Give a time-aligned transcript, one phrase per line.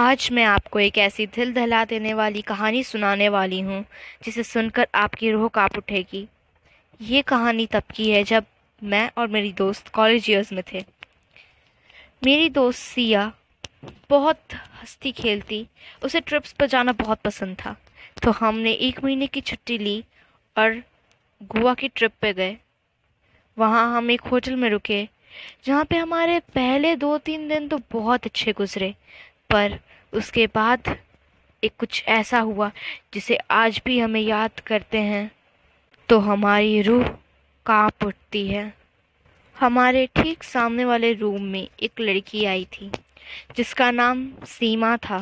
[0.00, 3.84] आज मैं आपको एक ऐसी दिल दहला देने वाली कहानी सुनाने वाली हूँ,
[4.24, 6.28] जिसे सुनकर आपकी रूह काँप उठेगी।
[7.00, 8.44] ये कहानी तब की है जब
[8.82, 10.84] मैं और मेरी दोस्त कॉलेज ईयर्स में थे।
[12.24, 13.32] मेरी दोस्त सिया
[14.10, 15.66] बहुत हंसती खेलती,
[16.04, 17.76] उसे ट्रिप्स पर जाना बहुत पसंद था।
[18.22, 20.04] तो हमने एक महीने की छुट्टी ली
[20.56, 20.82] और
[21.42, 22.56] गोवा की ट्रिप पे गए।
[23.58, 25.08] वहाँ हम एक होटल में रुके,
[25.64, 28.94] जहाँ पे हमारे पहले दो तीन दिन तो बहुत अच्छे गुजरे।
[29.52, 29.78] पर
[30.12, 30.96] उसके बाद
[31.62, 32.70] एक कुछ ऐसा हुआ
[33.14, 35.30] जिसे आज भी हमें याद करते हैं।
[36.08, 37.08] तो हमारी रूह
[37.66, 38.72] काँप उठती है।
[39.56, 42.90] हमारे ठीक सामने वाले रूम में एक लड़की आई थी,
[43.56, 45.18] जिसका नाम सीमा था।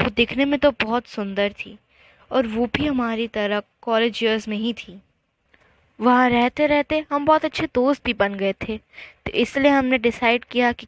[0.00, 1.76] वो दिखने में तो बहुत सुंदर थी
[2.30, 5.00] और वो भी हमारी तरह कॉलेज ईयर्स में ही थी।
[5.98, 10.44] वहाँ रहते रहते हम बहुत अच्छे दोस्त भी बन गए थे तो इसलिए हमने डिसाइड
[10.44, 10.86] किया कि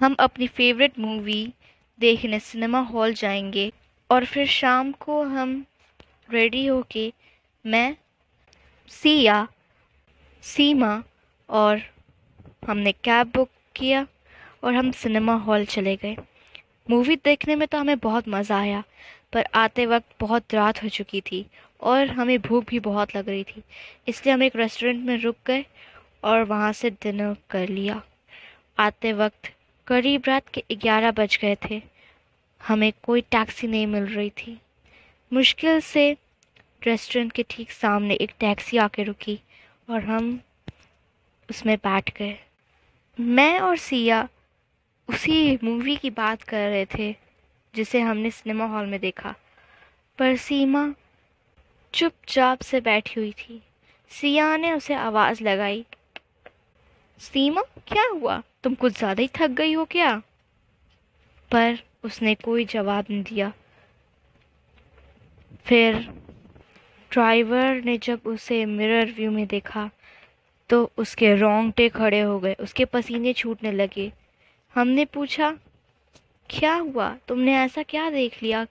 [0.00, 1.52] हम अपनी फेवरेट मूवी
[1.98, 3.70] देखने सिनेमा हॉल जाएँगे
[4.10, 5.64] और फिर शाम को हम
[6.30, 7.12] रेडी होके
[7.64, 7.96] मैं,
[8.90, 9.46] सिया,
[10.42, 11.02] सीमा
[11.48, 11.80] और
[12.68, 14.06] हमने कैब बुक किया
[14.64, 16.16] और हम सिनेमा हॉल चले गए।
[16.90, 18.82] मूवी देखने में तो हमें बहुत मज़ा आया,
[19.32, 21.44] पर आते वक्त बहुत रात हो चुकी थी
[21.82, 23.62] और हमें भूख भी बहुत लग रही थी,
[24.08, 25.64] इसलिए हम एक रेस्टोरेंट में रुक गए
[26.24, 28.00] और वहाँ से डिनर कर लिया।
[28.78, 29.52] आते वक्त
[29.86, 31.82] करीब रात के ग्यारह बज गए थे।
[32.66, 34.60] हमें कोई टैक्सी नहीं मिल रही थी।
[35.32, 36.16] मुश्किल से
[36.82, 39.40] रेस्टोरेंट के ठीक सामने एक टैक्सी आके रुकी
[39.90, 40.40] और हम
[41.50, 42.38] उसमें बैठ गए।
[43.20, 44.28] मैं और सिया
[45.08, 47.14] उसी मूवी की बात कर रहे थे,
[47.74, 49.34] जिसे हमने सिनेमा हॉल में देखा।
[50.18, 50.94] पर सीमा
[51.94, 53.62] चुपचाप से बैठी हुई थी।
[54.10, 55.84] सिया ने उसे आवाज़ लगाई,
[57.20, 58.42] सीमा, क्या हुआ?
[58.62, 60.16] तुम कुछ ज़्यादा ही थक गई हो क्या?
[61.50, 63.52] पर उसने कोई जवाब नहीं दिया।
[65.66, 65.96] फिर
[67.10, 69.90] ड्राइवर ने जब उसे मिरर व्यू में देखा
[70.70, 74.12] तो उसके रोंगटे खड़े हो गए, उसके पसीने छूटने लगे।
[74.74, 75.50] हमने पूछा,
[76.50, 77.08] क्या हुआ?
[77.28, 78.66] तुमने ऐसा क्या देख लिया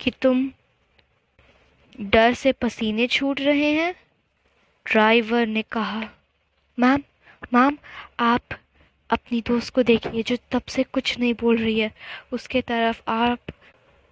[0.00, 0.50] कि तुम
[2.00, 3.94] डर से पसीने छूट रहे हैं?
[4.86, 6.08] ड्राइवर ने कहा,
[6.78, 7.02] मैम
[7.54, 7.76] मैम,
[8.20, 8.42] आप
[9.10, 11.90] अपनी दोस्त को देखिए जो तब से कुछ नहीं बोल रही है।
[12.32, 13.52] उसके तरफ़ आप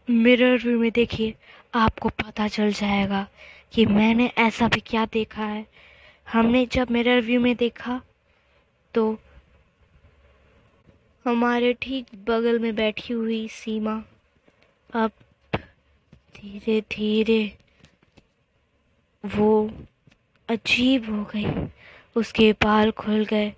[0.09, 1.35] मिरर व्यू में देखिए,
[1.75, 3.27] आपको पता चल जाएगा
[3.73, 5.67] कि मैंने ऐसा भी क्या देखा है।
[6.27, 8.01] हमने जब मिरर व्यू में देखा
[8.95, 9.19] तो
[11.25, 14.03] हमारे ठीक बगल में बैठी हुई सीमा
[14.91, 15.11] अब
[16.37, 17.43] धीरे धीरे
[19.25, 19.51] वो
[20.49, 21.47] अजीब हो गई।
[22.17, 23.53] उसके बाल खुल गए।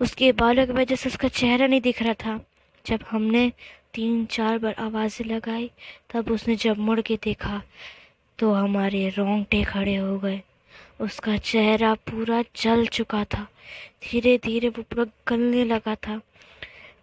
[0.00, 2.40] उसके बालों की वजह से उसका चेहरा नहीं दिख रहा था।
[2.86, 3.52] जब हमने
[3.94, 5.70] तीन चार बार आवाज़ें लगाई,
[6.10, 7.62] तब उसने जब मुड़ के देखा
[8.38, 10.40] तो हमारे रोंगटे खड़े हो गए।
[11.00, 13.46] उसका चेहरा पूरा जल चुका था।
[14.02, 16.20] धीरे धीरे वो पूरा गलने लगा था।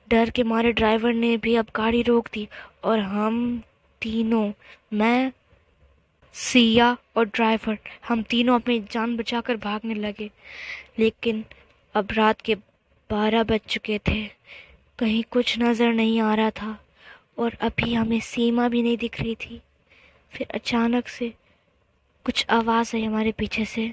[0.10, 2.48] डर के मारे ड्राइवर ने भी अब गाड़ी रोक दी,
[2.84, 3.62] और हम
[4.02, 4.52] तीनों,
[4.94, 5.32] मैं,
[6.34, 10.30] सिया और ड्राइवर, हम तीनों अपनी जान बचाकर भागने लगे।
[11.00, 11.44] लेकिन
[11.96, 12.56] अब रात के
[13.10, 14.24] बारह बज चुके थे।
[15.00, 16.78] कहीं कुछ नज़र नहीं आ रहा था
[17.38, 19.62] और अभी हमें सीमा भी नहीं दिख रही थी।
[20.34, 21.34] फिर अचानक से
[22.26, 23.88] कुछ आवाज़ आई हमारे पीछे से।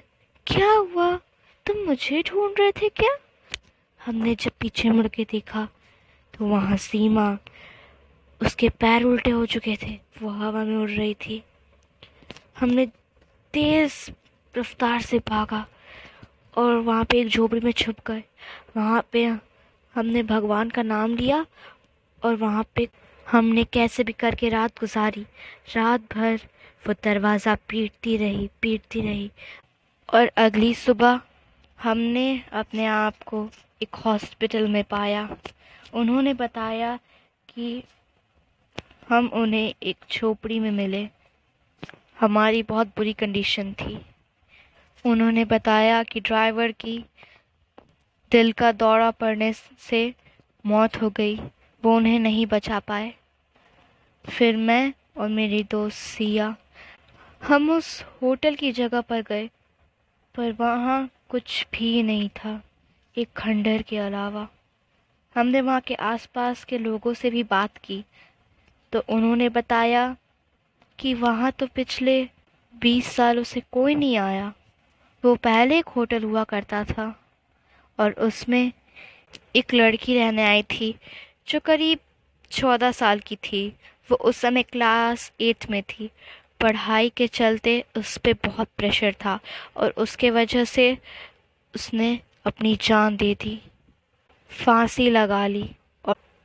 [0.46, 1.16] क्या हुआ?
[1.66, 3.16] तुम मुझे ढूंढ रहे थे क्या?
[4.00, 5.68] हमने जब पीछे मुड़ के देखा
[6.34, 7.36] तो वहाँ सीमा
[8.40, 11.42] उसके पैर उल्टे हो चुके थे। वो हवा में उड़ रही थी।
[12.58, 12.86] हमने
[13.54, 13.94] तेज़
[14.54, 15.66] रफ्तार से भागा
[16.56, 18.22] और वहाँ पे एक झोपड़ी में छुप गए।
[18.76, 19.24] वहाँ पे
[19.94, 21.46] हमने भगवान का नाम लिया
[22.22, 22.88] और वहाँ पे
[23.26, 25.26] हमने कैसे भी करके रात गुजारी।
[25.76, 26.40] रात भर
[26.86, 29.30] वो दरवाज़ा पीटती रही पीटती रही।
[30.08, 31.20] और अगली सुबह
[31.78, 33.48] हमने अपने आप को
[33.82, 35.36] एक हॉस्पिटल में पाया।
[35.94, 36.98] उन्होंने बताया
[37.48, 37.82] कि
[39.08, 41.08] हम उन्हें एक झोपड़ी में मिले।
[42.20, 43.98] हमारी बहुत बुरी कंडीशन थी।
[45.04, 46.98] उन्होंने बताया कि ड्राइवर की
[48.32, 50.14] दिल का दौरा पड़ने से
[50.64, 51.36] मौत हो गई।
[51.82, 53.12] वो उन्हें नहीं बचा पाए।
[54.24, 56.54] फिर मैं और मेरी दोस्त सिया,
[57.42, 59.48] हम उस होटल की जगह पर गए,
[60.34, 62.60] पर वहाँ कुछ भी नहीं था,
[63.16, 64.48] एक खंडर के अलावा।
[65.36, 68.04] हमने वहाँ के आसपास के लोगों से भी बात की
[68.92, 70.16] तो उन्होंने बताया
[70.98, 72.22] कि वहाँ तो पिछले
[72.74, 74.52] बीस सालों से कोई नहीं आया।
[75.24, 77.04] वो पहले एक होटल हुआ करता था
[77.98, 78.72] और उसमें
[79.56, 80.94] एक लड़की रहने आई थी
[81.48, 81.98] जो करीब
[82.50, 83.68] चौदह साल की थी।
[84.10, 86.10] वो उस समय क्लास एट में थी।
[86.60, 89.38] पढ़ाई के चलते उस पर बहुत प्रेशर था
[89.76, 90.96] और उसके वजह से
[91.74, 93.60] उसने अपनी जान दे दी
[94.50, 95.70] फांसी लगा ली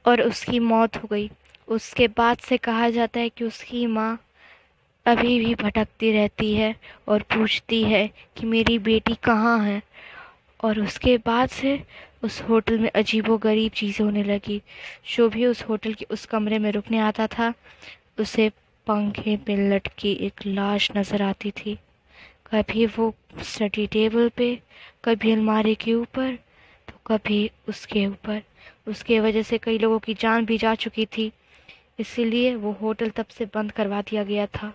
[0.06, 1.30] और, उसकी मौत हो गई।
[1.68, 4.18] उसके बाद से कहा जाता है कि उसकी माँ
[5.08, 6.76] अभी भी भटकती रहती है
[7.08, 8.08] और पूछती है
[8.38, 9.82] कि मेरी बेटी कहाँ है।
[10.64, 11.80] और उसके बाद से
[12.24, 14.62] उस होटल में अजीबो गरीब चीज़ें होने लगी।
[15.16, 17.54] जो भी उस होटल के उस कमरे में रुकने आता था।
[18.20, 18.50] उसे
[18.88, 21.78] पंखे पे लटकी एक लाश नज़र आती थी।
[22.52, 23.14] कभी वो
[23.44, 24.60] स्टडी टेबल पे,
[25.06, 26.36] कभी अलमारी के ऊपर
[26.88, 28.42] तो कभी उसके ऊपर।
[28.88, 31.32] उसके वजह से कई लोगों की जान भी जा चुकी थी।
[32.00, 34.74] इसीलिए वो होटल तब से बंद करवा दिया गया था।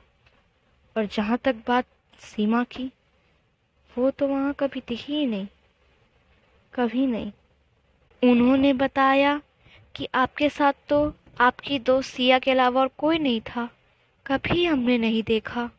[0.96, 1.86] और जहाँ तक बात
[2.20, 2.90] सीमा की,
[3.90, 5.46] वो तो वहाँ कभी दिखी ही नहीं,
[6.72, 7.32] कभी नहीं।
[8.22, 9.40] उन्होंने बताया
[9.94, 13.68] कि आपके साथ तो आपकी दोस्त सिया के अलावा और कोई नहीं था,
[14.26, 15.70] कभी हमने नहीं देखा।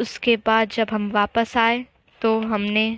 [0.00, 1.84] उसके बाद जब हम वापस आए
[2.20, 2.88] तो हमने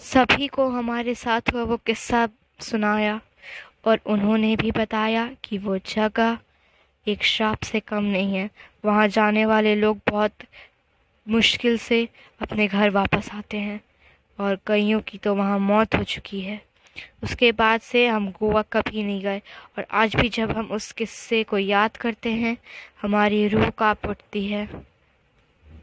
[0.00, 2.28] सभी को हमारे साथ हुआ वो किस्सा
[2.60, 3.20] सुनाया
[3.84, 6.38] और उन्होंने भी बताया कि वो जगह
[7.06, 8.48] एक श्राप से कम नहीं है।
[8.88, 10.44] वहाँ जाने वाले लोग बहुत
[11.26, 12.08] मुश्किल से
[12.40, 13.80] अपने घर वापस आते हैं
[14.38, 16.60] और कईयों की तो वहाँ मौत हो चुकी है।
[17.22, 19.38] उसके बाद से हम गोवा कभी नहीं गए
[19.78, 22.56] और आज भी जब हम उस किस्से को याद करते हैं,
[23.02, 24.68] हमारी रूह काँप उठती है।